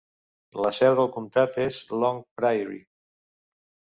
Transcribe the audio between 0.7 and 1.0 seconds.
seu